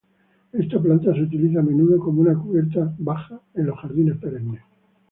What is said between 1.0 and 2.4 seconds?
se utiliza a menudo como una